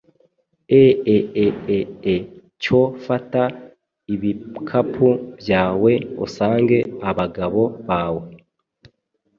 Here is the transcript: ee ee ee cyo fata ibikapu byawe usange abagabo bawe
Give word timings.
ee 0.79 0.91
ee 1.15 1.53
ee 1.71 2.19
cyo 2.61 2.79
fata 3.05 3.41
ibikapu 4.13 5.07
byawe 5.39 5.91
usange 6.25 6.77
abagabo 7.09 7.63
bawe 7.87 8.27